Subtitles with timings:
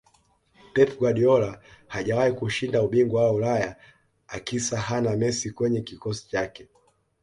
[0.73, 3.75] pep guardiola hajawahi kushinda ubingwa wa ulaya
[4.27, 6.67] akisa hana messi kwenye kikosi chake